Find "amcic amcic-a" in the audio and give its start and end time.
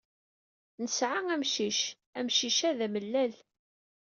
1.35-2.69